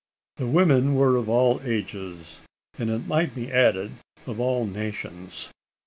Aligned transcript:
The 0.37 0.47
women 0.47 0.95
were 0.95 1.15
of 1.15 1.29
all 1.29 1.61
ages; 1.63 2.39
and, 2.75 2.89
it 2.89 3.05
might 3.05 3.35
be 3.35 3.51
added, 3.51 3.91
of 4.25 4.39
all 4.39 4.65
nations. 4.65 5.51